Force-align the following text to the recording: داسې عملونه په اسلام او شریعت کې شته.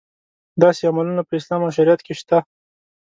داسې 0.63 0.81
عملونه 0.91 1.21
په 1.25 1.33
اسلام 1.39 1.61
او 1.65 1.71
شریعت 1.77 2.01
کې 2.05 2.13
شته. 2.19 2.37